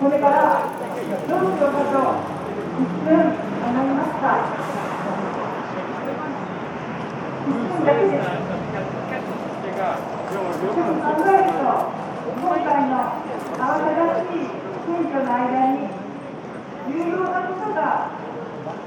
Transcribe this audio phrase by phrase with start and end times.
[0.00, 0.66] これから
[1.28, 2.18] どの教科書を
[2.74, 4.26] 1分学ました。
[7.44, 8.26] 1分だけです。
[9.84, 11.62] ちょっと考えると
[12.40, 12.92] 今回の
[13.54, 14.50] 慌ただしい
[14.84, 15.38] 選挙の間
[15.72, 15.76] に
[16.88, 17.78] 重要なことが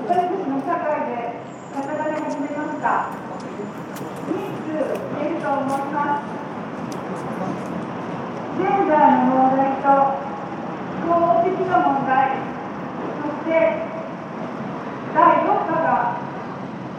[0.07, 1.11] 私たちの社会で
[1.73, 3.09] 語られ始めました。
[4.27, 4.33] 3
[4.63, 4.75] つ
[5.17, 6.25] 出ると思います。
[8.57, 9.85] ジェンダーの問題と
[11.07, 12.35] 法的な問題、
[13.23, 13.51] そして
[15.15, 16.19] 第4課が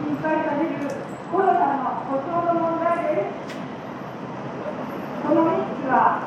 [0.00, 0.75] 心配される
[1.31, 3.37] コロナの補償の問題です。
[5.28, 6.25] この3つは、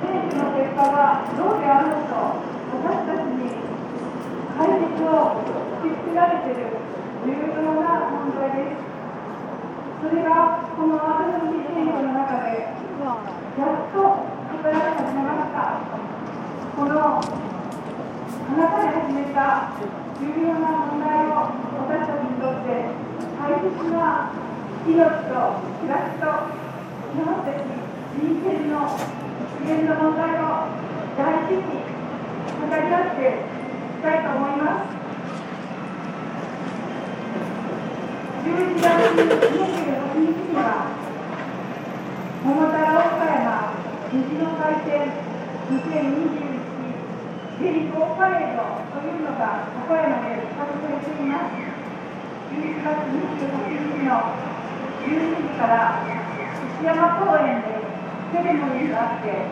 [0.00, 2.14] 政治の結果はどうであろうと、
[2.86, 3.50] 私たちに
[4.56, 5.42] 解決を
[5.82, 6.78] 突きつけられている
[7.26, 8.86] 重要な問題です。
[10.00, 12.70] それがこの私の人生の中で、
[13.58, 14.39] やっと
[17.10, 17.18] あ
[18.54, 19.74] なたが始めた
[20.20, 21.50] 重要な問題を
[21.82, 22.86] 私たちにとって
[23.34, 24.30] 大切な
[24.86, 26.30] 命と暮らしと
[27.10, 27.58] 基本的
[28.14, 28.86] 人権の
[29.58, 30.70] 実現の問題を
[31.18, 33.42] 大事に語り合ってい
[33.98, 35.00] きたいと思います。
[38.40, 38.88] 11月
[39.18, 40.60] 28日には
[42.42, 43.74] 桃太郎岡山
[44.10, 45.12] 虹の祭典
[45.70, 46.39] 2022
[47.70, 47.76] パ
[48.34, 51.62] レードというのが岡山で企画されています
[52.50, 54.34] 11月28日の
[55.06, 56.02] 12時から
[56.74, 57.78] 石山公園で
[58.34, 59.46] セレモニーがあって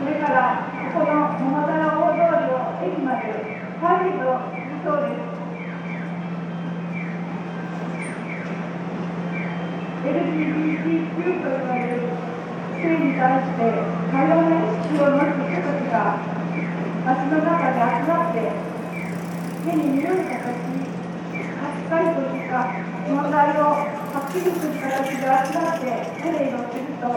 [0.00, 3.28] それからここの桃太郎大通りを駅まで
[3.76, 5.36] パレードするそうです
[10.00, 12.08] LGBTQ と呼ばれる
[12.80, 16.40] 性に対して多様な意識を持つ人たちが
[17.10, 18.54] 街の中で集まって
[19.66, 22.70] 手に見られた時8いとした
[23.10, 23.82] 問題を
[24.14, 25.90] はっきりする形で集まって
[26.22, 27.10] テレビをすると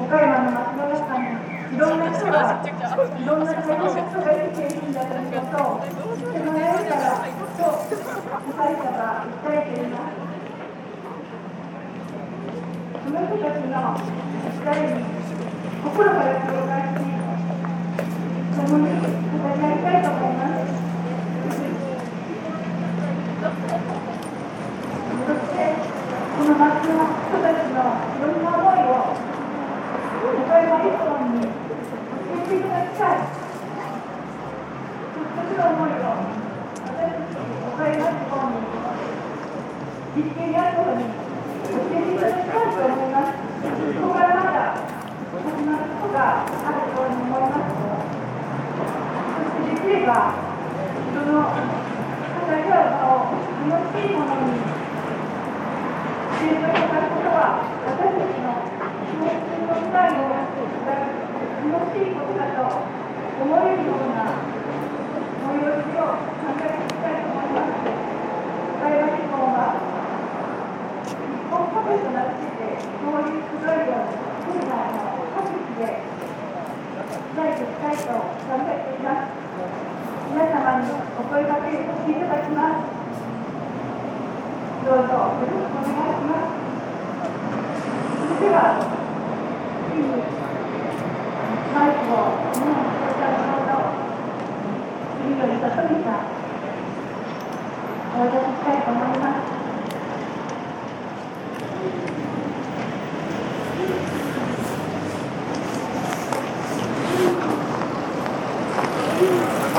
[0.00, 5.84] 岡山の松原さんにいろんな人がいろんな多様な人が生きているんだということを
[6.16, 8.00] 知ってもらえるからと主
[8.56, 10.16] 催者が訴えています。
[13.04, 15.04] その人たちの訴えに
[15.84, 16.81] 心から共感
[18.62, 18.78] この
[26.54, 29.18] 町の人たちのいろんな思いを、
[30.22, 31.11] 例えば一歩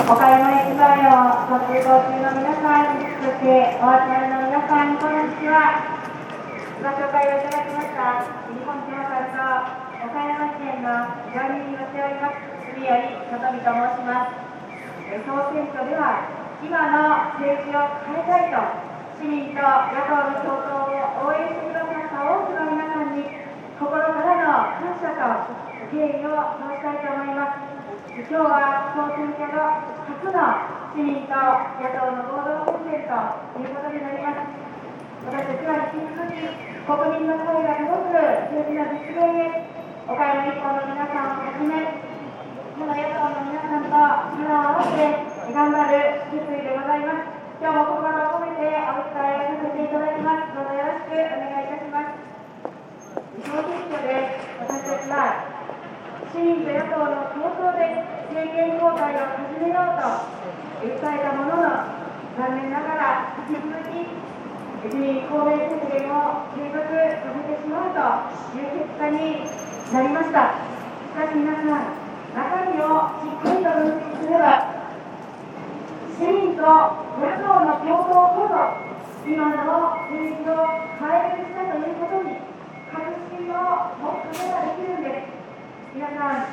[0.04, 5.80] お買い物以外のご通行中の皆さん、そしてお集まりの皆さん、こんにちは。
[6.84, 14.44] ご紹介をいただきました、日本地方からと岡山県の岩見に寄せおります、杉より里見と申します。
[15.08, 16.28] え総選挙では、
[16.60, 18.60] 今の政治を変えたいと、
[19.16, 23.24] 市民と野党の共闘を応援してくださった多くの皆さんに、
[23.80, 25.48] 心からの感謝と
[25.96, 27.73] 敬意を表したいと思います。
[28.14, 30.38] 今日は総選挙後初の
[30.94, 31.34] 市民と
[31.82, 33.18] 野党の合同宣言と
[33.58, 34.54] いうことになります
[35.26, 38.22] 私たちは引き続き国民の声が届く
[38.54, 39.66] 政治の実現へ
[40.06, 41.74] 岡山一本の皆さんをはじめ
[42.78, 45.10] この野党の皆さんと力を合わせて
[45.50, 47.34] 頑張る決意でございます
[47.66, 52.22] 今日も心を込めてお伝えさせていただきますどうぞよろしくお願いいたします
[53.42, 55.50] 総選挙で私たちは
[56.33, 58.04] 市民と野党の共闘で
[58.36, 60.04] 政権交代を始めようと
[60.84, 61.32] 訴えた。
[61.34, 61.70] ものの
[62.36, 64.04] 残念ながら引き続き
[64.84, 68.00] 自民公明宣言を継続させてしまうと
[68.58, 69.48] いう結果に
[69.94, 70.60] なりました。
[71.08, 72.04] しかし皆さん
[72.36, 74.84] 中身をしっかりと分析すれば
[76.18, 78.84] 市民と野党の共闘こそ
[79.30, 80.52] 今の政治を
[81.00, 81.64] 変えるした。
[81.72, 82.36] ということに
[82.92, 83.56] 確信を
[84.02, 85.08] 持つことができるんで
[85.40, 85.43] す
[85.94, 86.50] 皆さん、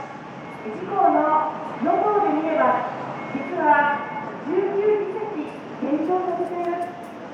[0.69, 1.49] 自公の
[1.81, 2.93] 与党で見れば、
[3.33, 3.97] 実は
[4.45, 5.49] 19議席
[5.81, 6.77] 減少させている、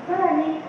[0.07, 0.63] さらに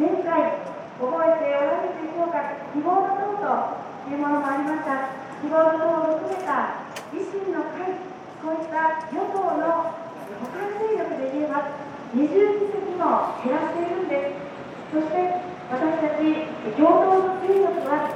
[0.00, 0.64] 前回、
[0.96, 2.40] 覚えておられるでしょうか、
[2.72, 5.12] 希望の党というものもありました、
[5.44, 8.00] 希望の党を含めた維新の会、
[8.40, 11.68] こういった与党の他勢力で言えば、
[12.16, 14.40] 20議席も減らしているんで
[14.88, 14.96] す。
[14.96, 15.36] そして
[15.68, 16.48] 私たち
[16.80, 18.08] 共闘の勢力は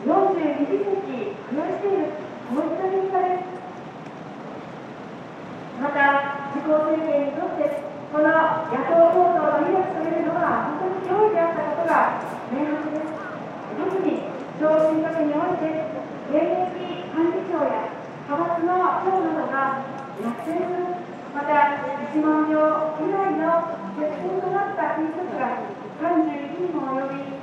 [0.00, 2.08] 42議席増やしている、
[2.48, 3.52] こういった結果です。
[5.76, 8.32] また、自公政権にとって、この
[8.72, 12.16] 野党共闘の威力というのは、本当に脅威であったことが
[12.48, 13.12] 明白です。
[13.76, 14.24] 特に
[14.56, 15.68] 小選挙区において、
[16.32, 17.92] 現役幹事長や
[18.24, 19.84] 派閥の長などが
[20.16, 20.96] 落選する、
[21.36, 21.76] また
[22.08, 25.60] 1万票以内の接戦となった選挙区が
[26.00, 27.36] 31にも及び、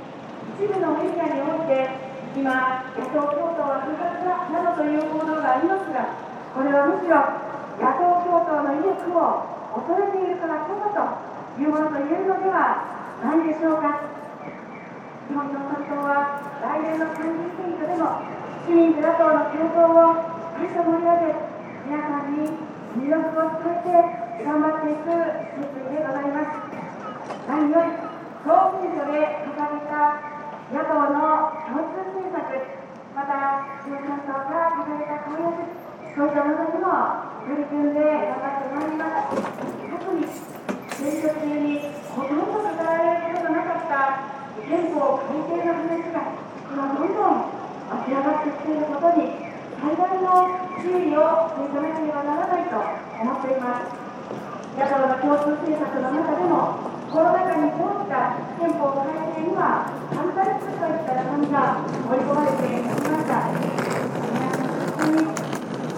[0.58, 0.74] 一
[1.20, 1.88] アにおいて、
[2.36, 6.14] 今、野党共闘は不発だなどという報道がありますが、
[6.54, 7.18] これはむしろ
[7.78, 9.46] 野党共闘の威力を
[9.78, 10.98] 恐れているからこそと
[11.60, 12.82] いうものと言えるのでは
[13.22, 14.00] ないでしょうか。
[15.28, 18.24] 日本共産党は来年の参議院選挙でも
[18.64, 20.24] 市民と野党の共闘を
[20.56, 21.36] しっかりと盛り上げ、
[21.84, 22.48] 皆さんに
[22.96, 23.92] 魅力を伝え
[24.38, 25.12] て頑張っていく
[25.58, 26.64] 決意でございます。
[27.46, 27.92] 何より
[28.42, 30.16] 総選挙で掲げた
[30.72, 32.44] 野党の共通政策、
[33.14, 35.64] また共産党から掲げた公約、
[36.16, 36.88] そういったものにも
[37.44, 39.36] 取り組んで頑張ってまいります。
[39.36, 40.24] 特に
[40.98, 44.28] 選挙中にほとんど語られることがなかった
[44.68, 46.20] 憲法改正の話が
[46.68, 47.48] 今どんどん
[47.88, 49.32] 明らかってきていることに
[49.78, 53.96] 最大の注意をしていかなければならないと思っています。
[54.76, 63.48] 野党の共通政策の中でもコロナ禍に通った憲法改正には反対するといった紙が盛り込まれていました。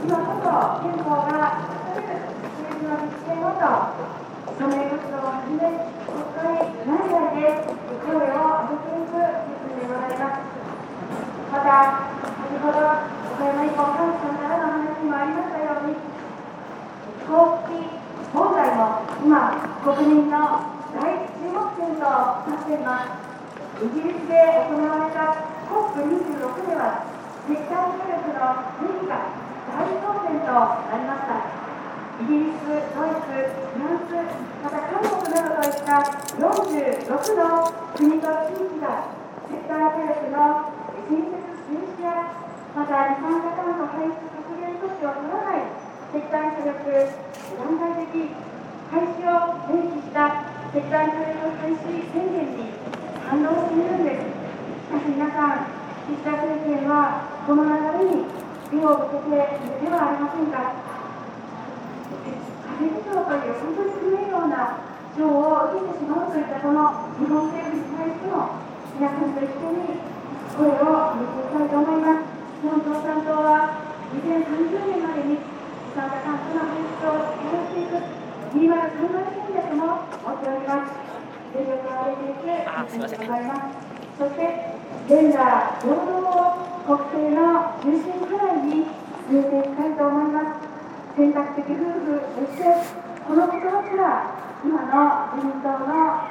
[0.01, 3.65] 今こそ憲法が政治の実現をと
[4.55, 5.67] 署名活動をはじめ
[6.05, 7.59] 国会内外で
[8.01, 10.47] 声を上げていく決意でございます。
[11.51, 12.07] また
[12.39, 15.99] 先ほど岡山一本幹事さんからの話にもありましたように
[17.27, 17.91] 公費
[18.33, 20.39] 問題も今国民の
[20.95, 25.37] 大注目点となっていますイギリスで行われた
[25.69, 27.05] COP26 では
[27.45, 28.41] 石炭火力の
[28.81, 29.37] 変化
[29.69, 30.53] 大当選と
[30.89, 31.61] なりました。
[32.21, 34.13] イギリス、ドイツ、フランス、
[34.61, 36.05] また韓国などといった
[36.37, 39.09] 46の国と地域が
[39.49, 40.69] 石炭火力の
[41.09, 42.29] 新設禁止や
[42.77, 45.73] また二酸化炭素排出削減措置を取らない
[46.13, 46.77] 石炭火力
[47.57, 48.37] 段階的
[48.91, 52.71] 廃止を明記した石炭火力廃止宣言に
[53.27, 54.31] 反応しているんです。
[54.87, 55.75] しかし皆さん、
[56.07, 57.75] 岸田政権はこの流
[58.07, 58.31] れに
[58.71, 60.79] 手を向けているではありませんか？
[62.79, 64.79] 家事長という本当に不名誉な
[65.19, 68.63] 賞を受けてしまうといったこの日本政府に対しても
[68.95, 69.99] 皆さんと一緒に
[70.55, 72.31] 声を上げていきたいと思います。
[72.63, 73.75] 日本共産党は
[74.15, 78.20] 2030年までに二酸化炭素の排出を減らしていく
[78.53, 80.93] 新潟車戦略も持っております。
[81.55, 82.55] 全力を挙げていく
[82.87, 83.79] 決意でございます。
[84.19, 84.75] そして、
[85.09, 88.87] ジェンダー平等を国政の中心課題に
[89.31, 90.71] 据えていきたいと思います。
[91.17, 92.65] 選択的夫婦として
[93.27, 96.27] このことすら今の自民党の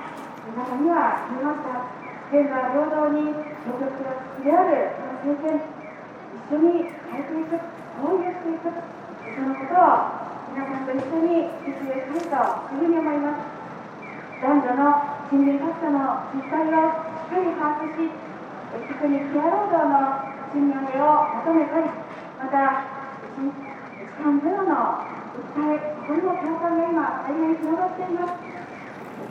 [0.55, 1.87] 中には見ました
[2.31, 3.95] 現在平等に女極
[4.43, 5.61] であるこの政権
[6.35, 7.59] 一緒に変えていく
[8.01, 10.18] 合意をしていくそのことを
[10.49, 13.59] 皆さんと一緒に実現したいというふうに思います
[14.41, 18.09] 男女の賃金格差の実態をしっかり把握し
[18.89, 21.91] 特にケア労働の賃上げを求めたり
[22.39, 22.89] また
[23.29, 23.45] 時
[24.17, 25.05] 間ゼロの
[25.37, 28.41] 訴えこれも共感が今大変広がっています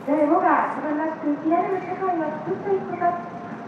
[0.07, 3.03] 誰もが自分らしく生きられる社会を作っていくこと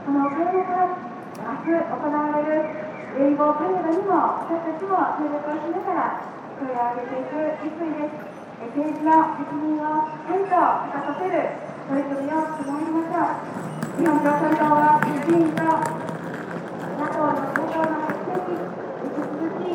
[0.06, 0.94] そのおかげから
[1.40, 8.20] 明日行われるレインボーパレードにも私たちも協力をしながら声を上げていく決意です
[8.60, 11.56] 政治の責任をしっかりと果たさせる
[11.88, 19.72] 取り組みをしてまいりましょう日本共産党は自民と野党の共闘の発展に引き続き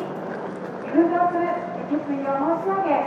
[0.86, 1.50] 奮闘する
[1.90, 3.02] 決意を申し上げ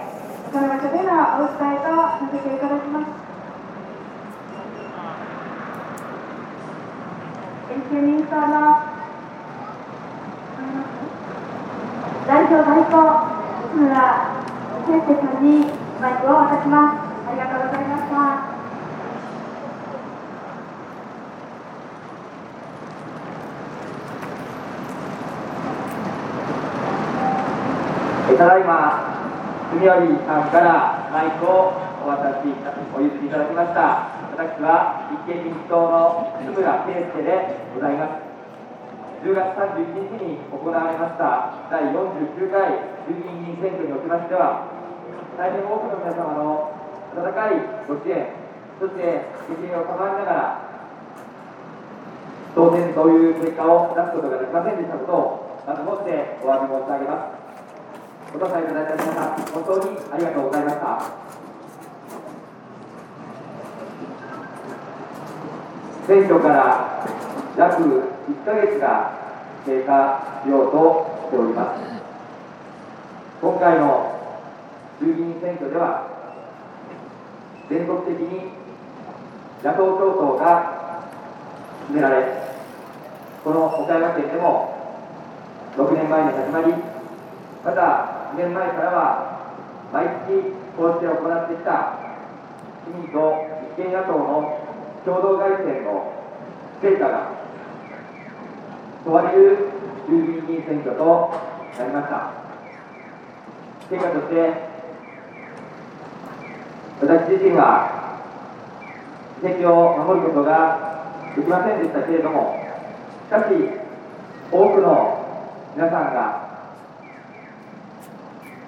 [0.52, 3.16] この場所でのお訴えとさせていただきます
[7.72, 9.00] 立憲民主党の
[12.28, 13.09] 代表代行
[14.90, 15.70] 圭介さんに
[16.02, 18.60] マイクを渡しますありがとうございました
[28.40, 29.04] ただいま、
[29.76, 29.92] 住寄
[30.26, 32.48] さんからマイクをお渡し
[32.96, 34.16] お譲りいただきました。
[34.32, 38.30] 私は立憲民主党の津村圭介でございます。
[39.28, 44.79] 10月31日に行われました第49回衆議院議員選挙におきましては、
[45.38, 46.72] 大変多くの皆様の
[47.16, 47.56] 温かい
[47.88, 48.28] ご支援、
[48.80, 50.62] そして責任を賜りながら、
[52.56, 58.36] 当選という結果を出すことができませんでしたことを、まずもってお詫び申し上げます。
[58.36, 61.30] お答えいただいた皆さん、本当にありがとうございました。
[66.08, 67.06] 選挙から
[67.56, 69.12] 約1ヶ月が
[69.66, 71.82] 経過しようとしております。
[73.42, 74.09] 今回の
[75.00, 76.08] 衆議院選挙では、
[77.70, 78.52] 全国的に
[79.64, 81.08] 野党共闘が
[81.88, 82.26] 進められ、
[83.44, 84.76] この岡山県でも
[85.78, 86.74] 6年前に始まり、
[87.64, 89.40] また2年前からは
[89.94, 92.00] 毎月こうして行ってきた
[92.86, 94.60] 市民と立憲野党の
[95.06, 96.14] 共同外戦の
[96.82, 97.32] 成果が
[99.06, 99.58] 問われる
[100.08, 101.34] 衆議院議員選挙と
[101.78, 102.32] なりました。
[103.90, 104.69] 成果として
[107.02, 108.20] 私自身は
[109.42, 112.56] 議席を守ることができませんでしたけれども
[113.28, 113.46] しかし
[114.52, 115.26] 多くの
[115.76, 116.50] 皆さんが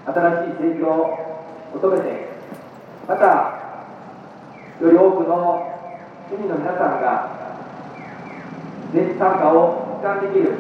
[0.06, 1.32] 新しい政治を
[1.74, 2.28] 求めて、
[3.08, 3.26] また、
[4.82, 5.80] より多くの
[6.30, 7.30] 市民の皆さんが、
[8.94, 10.56] 政治参加を期間できる、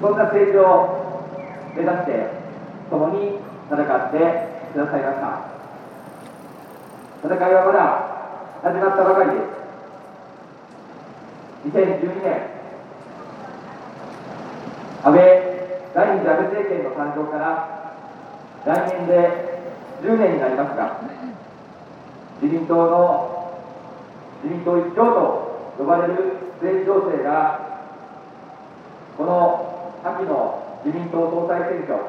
[0.00, 1.20] そんな政治を
[1.76, 2.30] 目指して、
[2.90, 3.38] 共に
[3.70, 4.18] 戦って
[4.72, 5.43] くださいました。
[7.24, 7.80] 戦いはまだ
[8.60, 9.36] 始まったばかりで
[11.64, 11.72] す。
[11.72, 12.52] 2012年、
[15.02, 15.24] 安倍、
[15.94, 17.96] 第二次安倍政権の誕生から
[18.66, 21.00] 来年で10年になりますが、
[22.42, 23.56] 自民党の
[24.42, 26.12] 自民党一強と呼ばれる
[26.60, 27.88] 政治情勢が、
[29.16, 32.04] この秋の自民党総裁選挙、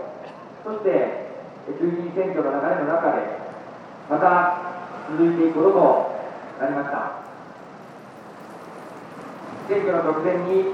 [0.66, 1.32] そして
[1.80, 3.46] 衆議院選挙の流れの中で、
[4.10, 4.65] また
[5.10, 7.12] 続いていくこととなりました。
[9.68, 10.74] 選挙の直前に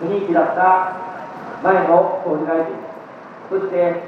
[0.00, 0.96] 不人気だった
[1.62, 2.74] 前の総理大臣、
[3.50, 4.02] そして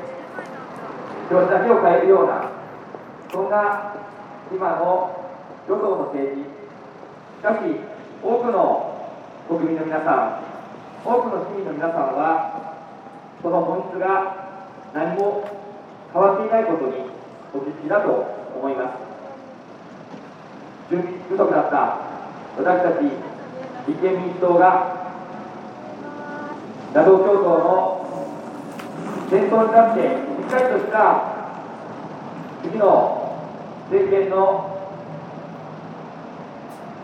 [1.30, 2.50] 表紙だけを変えるような、
[3.32, 3.94] そんな
[4.52, 5.30] 今の
[5.68, 7.80] 与党の政治、しかし、
[8.22, 9.08] 多くの
[9.48, 10.40] 国民の皆さ
[11.04, 12.76] ん、多くの市民の皆さんは、
[13.42, 14.36] その本質が
[14.92, 15.48] 何も
[16.12, 17.10] 変わっていないことに
[17.54, 18.94] お気づきだと思います。
[20.90, 21.98] 準備不足だった
[22.58, 23.04] 私たち
[23.86, 24.96] 立憲民主党が
[26.92, 28.00] 野党共闘の
[29.30, 30.02] 先頭に立って
[30.42, 31.22] しっかりとした
[32.62, 33.38] 次の
[33.90, 34.78] 政権の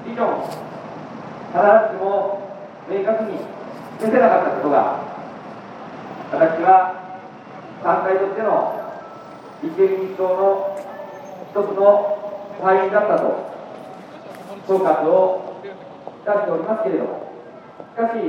[0.04, 2.06] ビジョン、必ずしも
[2.88, 3.38] 明確に
[3.98, 5.00] 示せなかったことが、
[6.30, 6.94] 私は
[7.82, 8.80] 団体としての
[9.62, 10.75] 立憲民主党の
[11.56, 13.48] 一つの敗因だったと
[14.68, 17.32] 総括を出しておりますけれども、
[17.96, 18.20] しかし、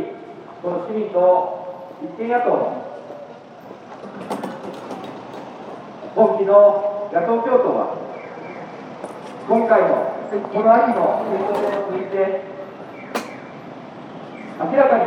[0.64, 2.88] この市民と立憲野党の
[6.16, 8.00] 本気の野党共闘は、
[9.50, 10.16] 今回の
[10.48, 12.48] この秋の選挙戦を通じて、
[14.58, 15.04] 明らかに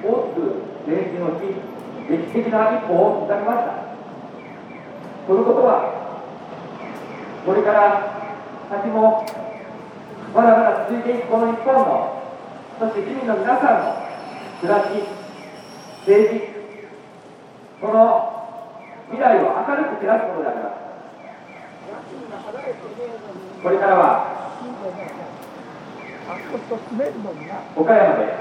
[0.00, 0.40] 大きく
[0.88, 1.44] 前進をし、
[2.08, 3.92] 歴史的な一歩を刻みました。
[5.28, 5.91] このことは、
[7.44, 8.22] これから
[8.70, 9.26] 先も
[10.34, 12.22] まだまだ続いていくこの日本の、
[12.78, 13.94] そして市民の皆さんの
[14.60, 14.88] 暮らし、
[16.06, 16.40] 政治、
[17.80, 18.32] その
[19.10, 20.82] 未来を明るく照らすことであります。
[23.62, 24.26] これからは
[27.76, 28.32] 岡山で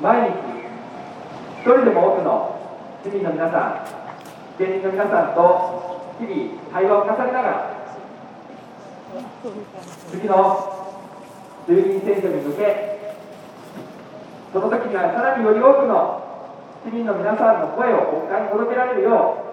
[0.00, 0.36] 毎日
[1.60, 2.56] 一人でも多くの
[3.04, 7.79] 市民の皆さん、県民の皆さんと日々対話を重ねながら
[10.10, 10.96] 次の
[11.66, 13.14] 衆議院選挙に向け
[14.52, 16.20] その時にはさらにより多くの
[16.84, 19.44] 市民の皆さんの声を国会に届けられるよ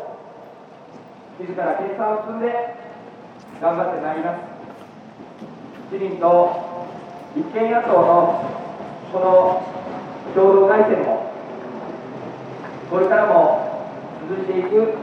[1.40, 2.76] う自ら計算を積んで
[3.62, 4.40] 頑張ってまいります。
[5.92, 6.88] 自民と
[7.36, 8.44] 立憲野党の
[9.14, 9.64] この
[10.36, 11.32] 共同外線も
[12.90, 13.88] これからも
[14.30, 14.94] 続いていく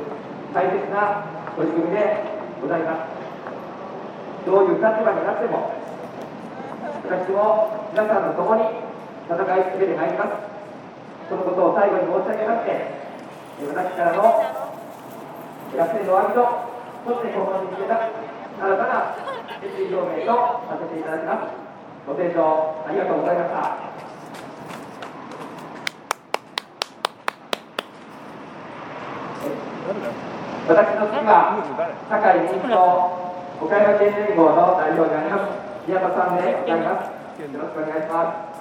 [0.53, 1.25] 大切な
[1.57, 2.25] 取り組みで
[2.61, 3.14] ございます。
[4.45, 5.73] どういう立場になっても
[7.05, 8.63] 私も皆さんと共に
[9.29, 10.31] 戦い続けてまいります。
[11.29, 12.93] そのことを最後に申し上げまして
[13.65, 14.23] 私からの
[15.77, 16.45] 学生のお詫びと
[17.07, 19.17] そして今後に向けた新たな
[19.61, 20.33] 決意表明と
[20.69, 21.57] させていただきます。
[22.07, 23.81] ご清聴ありがとうございました。
[30.69, 31.61] 私の次は
[32.09, 33.24] 堺民主党
[33.61, 38.55] 岡山県連合の代表であります宮田さんでございますよろしくお願いします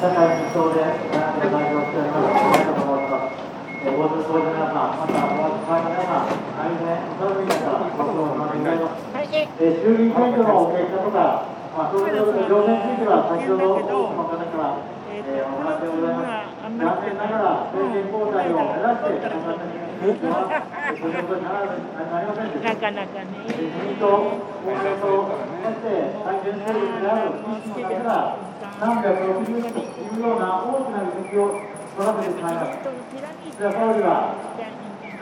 [0.00, 3.36] 社会民主党で代表をしております、宮田と申します。
[3.84, 7.68] えー、ご通行の皆さん、またお集まりの皆さん、大変お寒い中、
[8.00, 9.04] ご苦労様でございます。
[9.28, 16.60] えー、衆議院選挙の結果とか、まあ、そういう情勢については、先ほど多くの方から、えー、お話でございます。
[16.60, 22.74] 残念ながら、政権交代を目指して、頑張っていくは、そういうことにならなりませんでした。
[22.74, 23.30] なかなかね。
[23.46, 32.82] 自民党、公明党、そして対戦勢力である民主の方が、360人というような大きな議席を取らせてしまいます。
[32.82, 34.34] 岸田総理は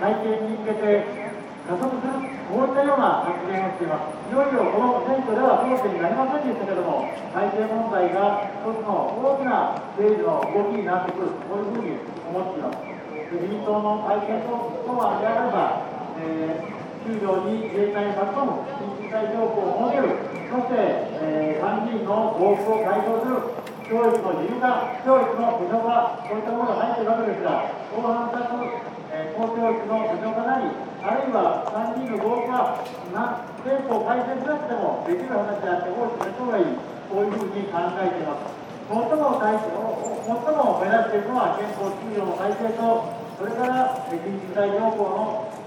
[0.01, 1.28] 会見に向けて
[1.69, 2.17] 加速する、
[2.49, 4.17] こういったような発言をしています。
[4.25, 12.81] いよいよこの選挙では争点になりませんでしたけれども、体制問題が一つの大きな政治の動きになってくる、こういうふうに思っています。
[13.29, 15.85] 自民党の会見ととはであれば、
[16.25, 16.79] えー
[17.09, 20.13] 給料に自衛隊に巻き込む緊急事態条項を設ける、
[20.53, 20.77] そして、
[21.25, 23.49] えー、参議院の合区を解消する、
[23.89, 28.61] 教育の自由化、教育の無償化、こういったものが入っているわけですが、後半2つ、
[29.09, 32.83] えー、公教育の無償化なり、あるいは3人の合区は
[33.15, 36.75] な憲法改正しなくてもできる話であって、法律の方がいい、
[37.07, 38.51] こういうふうに考えています。
[38.89, 45.58] 最も最最も目指しているのは憲法給与の改正と、それから緊急事態条項の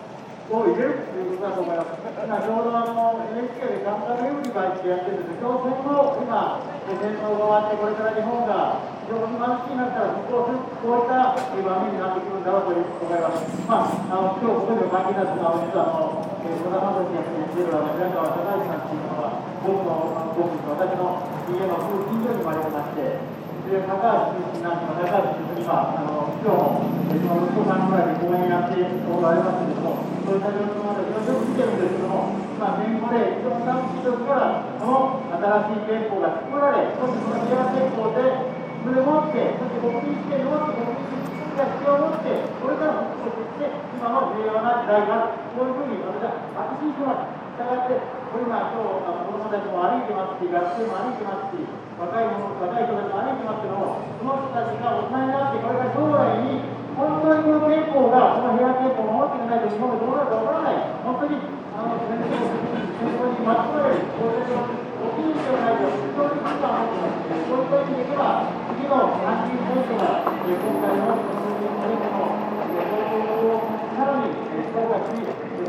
[0.49, 2.01] を入れるということだと思います。
[2.21, 13.51] 今ちょうどあの NHK でカンタルユーリバイってやってるんですけど、戦後、今、戦争が終わって、これから日本が非常に貧しいなったら復興す、こういった場面になってくるんだろうと思います。
[13.67, 38.32] まあ、あの今日ここでお関係なったのは、実はあの、小田正樹が出てる平川孝之さんっていうのは、僕の、僕と私の家のすぐ近所に生まれまして、で高橋出身なんですが、高橋出身は、あの今日も、その息子さんぐらいで講演やっておられますけれども、そういった状況までよく見てるんですけども、まあ、戦後で非常に楽しい時から、この新しい憲法が作られ、そしてその平和憲法で、
[38.80, 47.41] それを持って、そして国民主権を持って、国民主権が必要を持って、これからも復興して、今の平和な時代が、こういうふうに私は確信します。
[47.52, 48.00] したがって、
[48.32, 51.60] これ今、今日、あの子供たちも歩いてますし、学生も歩いてますし、
[52.00, 61.34] 若い者若い人たちも歩いてますけども、その人たちが大人になって、これから将来に、本当にこの憲法が、この平和憲法を守っていないと日本がどうなるかわからない、本当に
[61.74, 67.26] あの戦争戦争に巻き込まれる、こういう起きるんではないと、非常に不安を持ってます。
[67.42, 73.66] そういった意味では、次の参議院選挙が、今回のこの選挙の投票を
[73.98, 75.02] さらに、しっかりと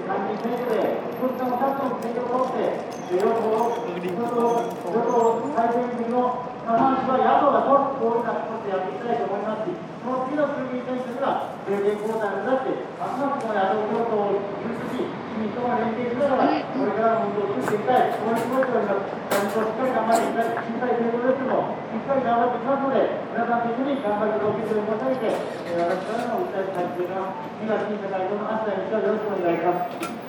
[0.04, 19.14] 参議院選挙で、こういった2つの選挙を通って、与党、与党、与党改選組の過半数は野党だと、こういうようなことでやっていきたいと思いますし、その次の衆議院選挙では、政権交代を目指して、ますますこの野党共闘を許し、市民とも連携しながら、これからの運動を作っていきたい、そういうております。
[19.30, 22.98] 何としっかり頑張っていただき、小さいということですけども、しっかり頑張っていきますので、
[23.30, 30.21] 皆さんと一緒に頑張りを受けて申し上げて、え、私からの訴えたいというのは、2月審査会の明日によろしくお願いします。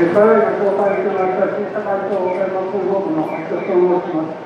[0.00, 4.40] えー、ただいま紹介してまいりました審査会長岡山空港部の橋田と申します。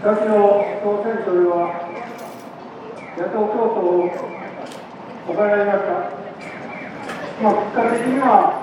[0.00, 1.84] 先の総選挙では、
[3.12, 6.16] 野党共闘を行いました。
[7.42, 8.56] まあ、結果的には、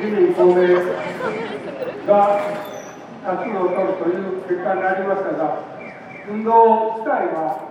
[0.00, 0.66] 自民、公明
[2.10, 2.10] が
[3.22, 5.62] 多数を取るという結果になりましたが、
[6.28, 7.69] 運動自体は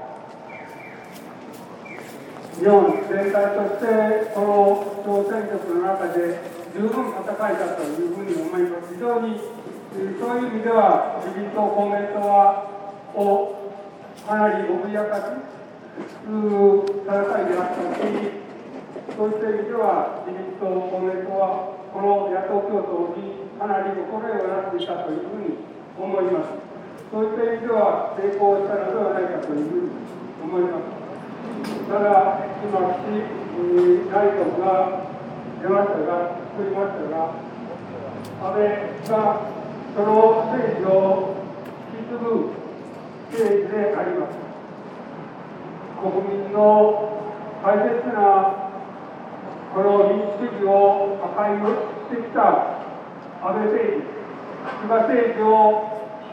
[2.59, 6.43] 日本全体としてこの小選挙区の中で
[6.75, 8.91] 十分戦いだというふうに思います。
[8.93, 12.67] 非常にそういう意味では自民党、公明党は
[13.15, 13.55] を
[14.27, 14.75] かなり脅
[15.07, 15.39] かす
[16.03, 18.11] 戦いであったし、
[19.15, 25.63] そういった意味では自民党、公明党はこの野党共闘にかなり心得をなっていたというふうに
[25.95, 26.59] 思います。
[27.07, 29.95] そういった意味では成功したのではないかというふうに
[30.43, 30.98] 思います。
[31.89, 33.39] ただ、今、岸
[34.07, 34.65] 内閣が
[35.61, 37.15] 出ましたが、作りましたが、
[38.41, 38.59] 安倍
[39.09, 39.41] が
[39.95, 40.07] その
[40.53, 41.35] 政治を
[41.97, 42.25] 引き継ぐ
[43.31, 44.37] 政治であります。
[46.01, 46.63] 国民の
[47.61, 48.19] 大切な
[49.73, 51.59] この民主主義を破壊
[52.09, 52.39] してきた
[53.41, 54.07] 安倍政治、
[54.81, 55.47] 菅政治を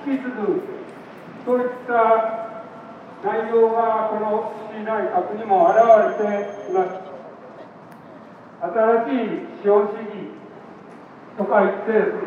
[0.06, 0.62] 引き継ぐ、
[1.44, 2.46] そういった
[3.24, 5.80] 内容がこの岸内閣にも現
[6.20, 7.00] れています。
[8.60, 8.68] 新
[9.06, 10.36] しい資本主義
[11.38, 12.20] とか言ってですね、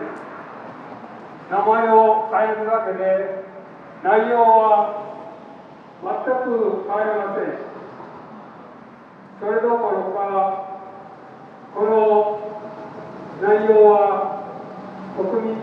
[1.52, 3.44] 名前を変えるだけで
[4.04, 5.06] 内容は
[6.02, 7.54] 全く変わりません。
[9.40, 10.18] それどころか、
[11.76, 12.40] この
[13.44, 14.42] 内容は
[15.16, 15.56] 国民、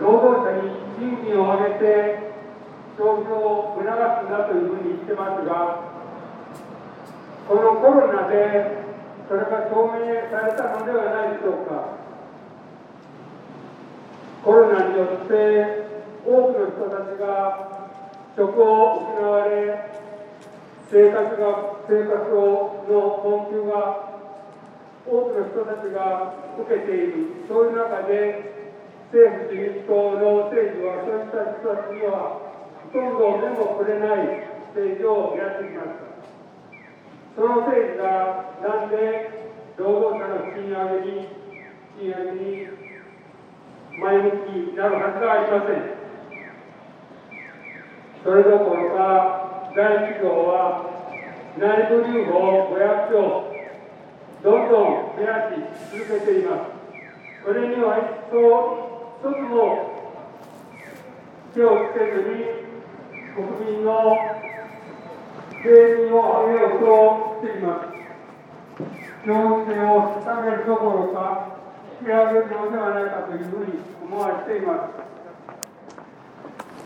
[0.00, 2.30] 労働者に賃金を上げて
[2.96, 5.89] 消費を促すんだというふうに言ってますが、
[7.50, 8.78] このコロナで
[9.26, 11.98] それが証明されたのではないでしょうか。
[14.44, 15.34] コロナによって
[16.22, 17.90] 多くの人たちが
[18.36, 19.82] 職を失われ、
[20.92, 23.74] 生活が生活をの困窮が
[25.04, 28.46] 多くの人たちが受けている、そういう中で
[29.10, 32.46] 政府自民党の政治はそういった人たちには
[32.94, 36.09] ほとんど目もくれない政治をやってきました。
[37.36, 38.96] その政治がなんで
[39.76, 41.28] 労働者の賃上げに、
[41.98, 42.68] 賃上げに
[44.00, 46.00] 前向きになるはずがありません。
[48.22, 50.90] それどころか、大企業は
[51.58, 53.54] 内部留保500兆、
[54.42, 56.80] どんどん増やし続けています。
[57.44, 58.36] それには一層、
[59.20, 59.56] 一つも
[61.54, 62.60] 手をつけずに
[63.34, 64.29] 国民の
[65.62, 67.92] 税金を上げようとしています。
[69.26, 71.58] 消費税を下げるどころか、
[72.00, 75.04] 引き上げるのではないかというふうに思われています。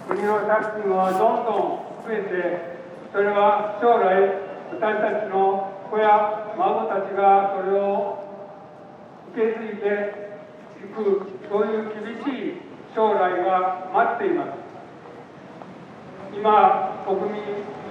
[0.09, 2.75] 国の借金はどんどん増えて、
[3.13, 8.19] それは将来、私たちの子や孫たちがそれを
[9.33, 10.43] 受け継いで
[10.83, 12.61] いく、そういう厳しい
[12.93, 14.49] 将来が待っています。
[16.35, 17.41] 今、国民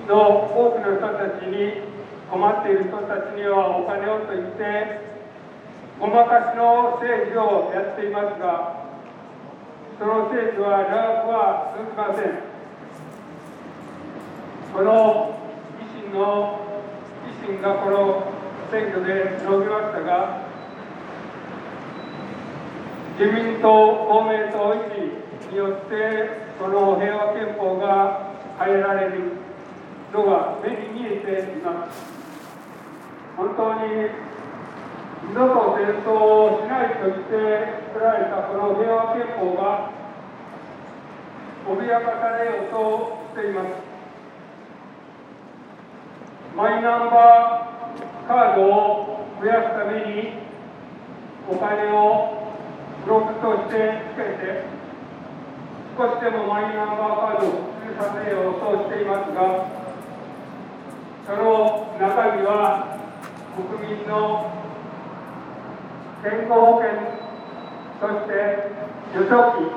[0.07, 1.81] の多くの人たちに
[2.29, 5.13] 困っている人たちにはお金をと言って、
[5.99, 8.83] ごまかしの政治をやっていますが、
[9.99, 12.53] その政治は長くは続きません。
[14.73, 15.37] この
[15.79, 16.59] 維新の、
[17.29, 18.33] 維新がこの
[18.71, 20.41] 選挙で伸びましたが、
[23.19, 24.89] 自民党、公明党、維
[25.43, 29.52] 新によって、この平和憲法が変えられる
[30.13, 31.97] のが目に見えています。
[33.35, 34.13] 本当に
[35.27, 37.33] 二度と戦争をしないと言って
[37.93, 39.89] 作られたこの平和憲法が
[41.65, 42.77] 脅かされようと
[43.33, 43.67] しています。
[46.55, 50.37] マイナンバーカードを増やすために
[51.49, 52.53] お金を
[53.03, 54.63] ブロックとしてつけて
[55.97, 57.49] 少しでもマイナンバーカードを
[57.81, 59.82] 普及させようとしていますが、
[61.25, 62.99] その中には
[63.55, 64.51] 国民の
[66.21, 66.99] 健康保険、
[67.99, 68.67] そして
[69.15, 69.71] 受賞費、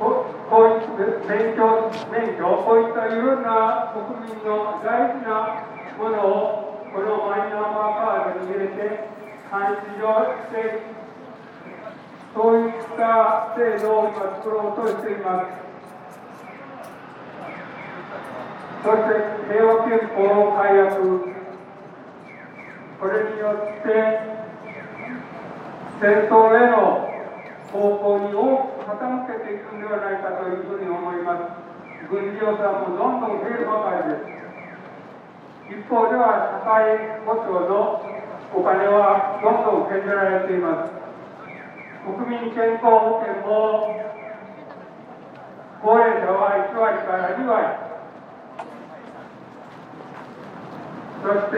[0.00, 0.96] 教育、
[1.28, 9.04] 勉強免許、こういったいろんな国民の大事なものをこのマイナンバーカードに入れて
[9.52, 10.80] 監視をして
[12.34, 15.69] そういった制度を今作ろうとしています。
[18.82, 19.12] そして
[19.48, 20.96] 平和憲法の改悪、
[23.00, 23.88] これによって
[26.00, 27.08] 戦争への
[27.72, 32.08] 方向に大きく傾けていくんではないかというふうに思います。
[32.10, 34.40] 軍事予算もどんどん増えるばかりです。
[35.70, 38.02] 一方では社会保障の
[38.52, 40.90] お金はどんどん削られています
[42.02, 43.94] 国民健康保険も
[45.80, 47.79] 高齢者は1割から2割
[51.22, 51.56] そして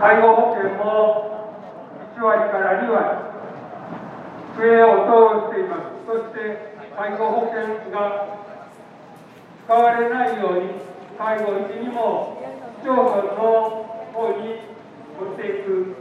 [0.00, 0.84] 介護保険も
[2.16, 3.00] 1割から2割
[4.56, 5.82] 増えようとしています。
[6.06, 6.38] そして
[6.96, 7.94] 介護保険が
[9.64, 10.70] 使われないように
[11.18, 12.36] 介護時にも
[12.82, 13.40] 市町村の
[14.12, 14.42] 方に
[15.18, 15.96] 持っていく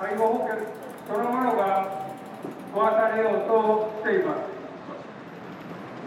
[0.00, 0.66] 介護保険
[1.06, 2.06] そのものが
[2.74, 4.34] 壊されようとしていま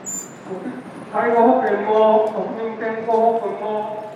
[0.05, 0.29] す。
[1.13, 1.93] 介護保険も
[2.57, 4.14] 国民健康保険も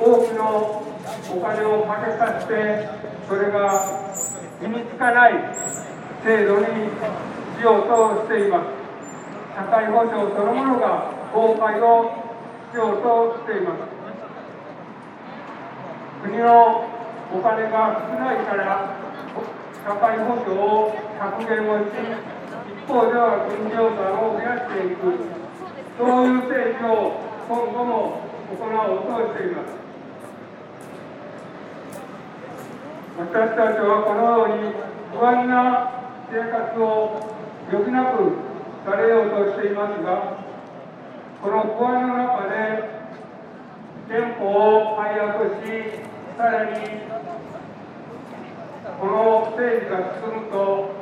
[0.00, 0.82] 多くの
[1.28, 2.88] お金をかけさせて
[3.28, 3.84] それが
[4.62, 5.32] 身につかない
[6.24, 6.66] 制度に
[7.58, 8.80] しようとしています。
[9.54, 12.16] 社会保障そのものが崩壊を
[12.72, 13.84] しようとしています。
[16.24, 16.88] 国の
[17.34, 18.96] お金が少ないから
[19.84, 21.92] 社会保障を削減をし
[22.72, 25.00] 一方では軍事予算を増やしていく。
[25.98, 29.79] そういう政治を今後も行おうとしています。
[33.20, 34.72] 私たちはこのように
[35.12, 35.92] 不安な
[36.32, 37.20] 生活を
[37.68, 38.32] 余儀なく
[38.88, 40.40] されようとしていますが
[41.42, 42.88] この不安の中で
[44.08, 46.00] 憲法を改悪し
[46.38, 46.80] さらに
[48.98, 50.96] この政治が進むと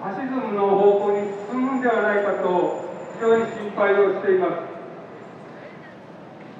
[0.00, 2.80] ファシズムの方向に進むんではないかと
[3.12, 4.72] 非常に心配をしています。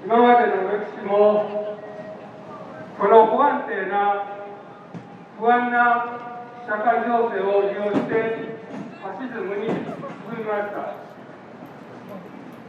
[0.05, 1.79] 今までの歴史も
[2.99, 4.42] この不安定な
[5.43, 6.07] 不安な
[6.71, 9.75] 社会情勢を利用してファシズムに進
[10.39, 10.95] みました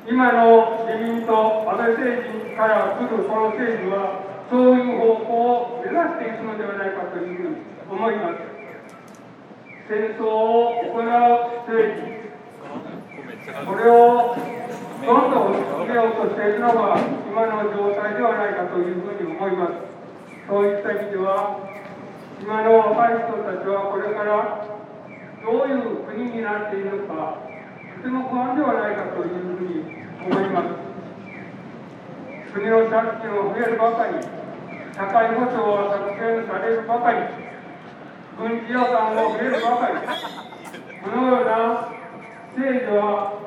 [0.09, 7.61] 今の自民党、安倍政治から来るこの政治は、そういう方向を目指していくのではないかというふうに
[7.93, 8.41] 思います。
[9.87, 11.05] 戦争を行う
[11.69, 12.25] 政治、
[13.69, 14.33] これを
[15.05, 16.97] どんどん続けようとしているのが
[17.29, 19.73] 今の状態ではないかというふうに思います。
[20.49, 21.72] そういった意味では、
[22.41, 24.65] 今の若い人たちはこれから
[25.43, 27.43] どういう国になっているのか、
[27.97, 29.83] とても不安ではないかというふうに
[30.25, 30.93] 思います。
[32.53, 34.21] 国の借金を増えるばかり
[34.93, 37.17] 社会保障は削減されるばかり
[38.37, 39.97] 軍事予算も増えるばかり
[41.01, 41.89] このような
[42.53, 43.41] 政治は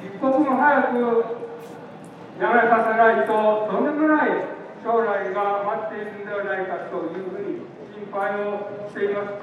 [0.00, 0.96] 一刻も早く
[2.40, 4.48] やめさせないととんでもない
[4.82, 7.61] 将来が待っているのではないかというふうに
[8.12, 8.60] 心配を
[8.92, 9.40] しています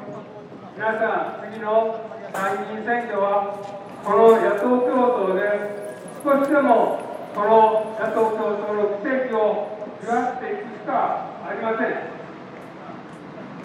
[0.77, 3.58] 皆さん次の参議院選挙は
[4.05, 7.01] この野党共闘で少しでも
[7.34, 9.73] この野党共闘の議席を
[10.05, 12.13] 増やしていくしかありません。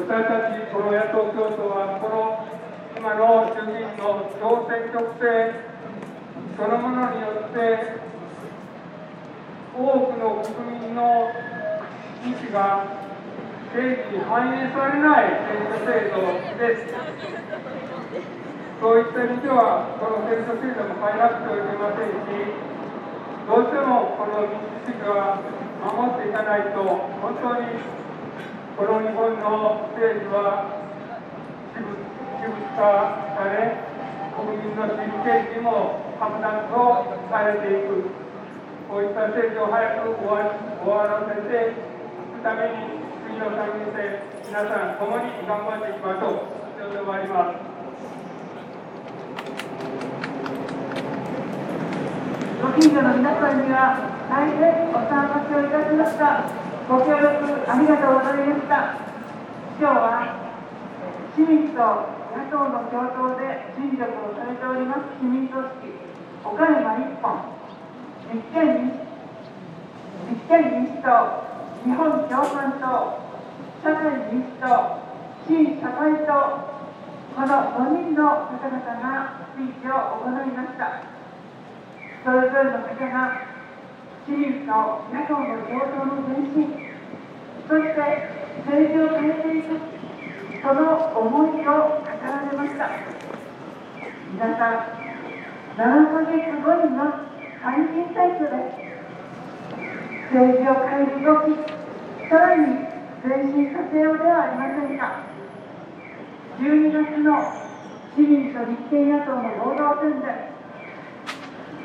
[0.01, 2.49] 私たちこの野党共闘はこの
[2.97, 5.53] 今の衆議院の小選挙区制
[6.57, 8.01] そのものによって
[9.77, 11.29] 多くの国民の
[12.25, 12.94] 意思が
[13.75, 16.23] 政治に反映されない選挙制度
[16.63, 16.95] です
[18.79, 22.55] そういった意味では、この選挙制度も変えなくてはいけませんし、
[23.49, 25.43] どうしてもこの民主主義は
[25.83, 26.85] 守っていかないと、
[27.19, 27.83] 本当に
[28.77, 30.71] この日本の政治は
[31.75, 33.75] 私物化され、
[34.39, 38.07] 国民の真剣にも剥奪をされていく、
[38.87, 43.04] こういった政治を早く終わらせていくために、
[43.35, 46.71] 次の参院選、皆さん共に頑張っていきましょう。
[46.79, 47.59] 以上で終わります。
[52.63, 53.99] ご近所の皆さんには
[54.31, 56.47] 大変お騒がせをいたしました
[56.89, 59.03] ご協力ありがとうございました
[59.83, 60.39] 今日は
[61.37, 61.83] 市民と
[62.39, 65.91] 野党の共闘で尽力をされております市民組織
[66.47, 67.51] 岡山一本
[68.33, 68.95] 立憲
[70.79, 71.54] 民主党
[71.85, 73.21] 日本共産党
[73.85, 75.05] 社会民主党
[75.47, 76.65] 新社会党
[77.37, 81.05] この5人の方々がスピーチを行いました。
[82.25, 83.37] それぞれの方が
[84.25, 84.73] 市民と
[85.13, 86.73] 野党の共闘の前進
[87.69, 88.01] そして
[88.65, 89.77] 政治を変えていく
[90.63, 90.81] その
[91.13, 92.89] 思いを語られました。
[94.33, 95.05] 皆さん
[95.77, 97.29] 7ヶ月後には
[97.61, 98.94] 参議院選挙です
[100.33, 101.57] 政治を変える動き
[102.29, 105.25] さらに前進させようではありませんか。
[106.59, 107.31] 12月の
[108.17, 110.55] 市民と立憲野党の合同宣伝。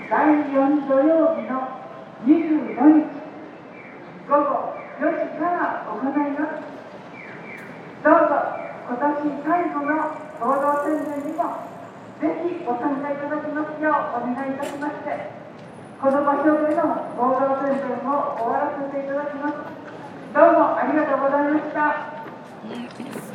[0.09, 0.17] 第
[0.51, 1.79] 4土曜日の
[2.25, 3.19] 25日
[4.27, 6.69] 午後4時から行います。
[8.03, 11.67] どうぞ今年最後の合同宣伝にも
[12.19, 15.31] ぜひご参加いただきますようお願いいたしまして
[16.01, 16.83] この場所での
[17.15, 19.53] 合同宣伝を終わらせていただきます。
[20.33, 23.28] どうもありがとうございました。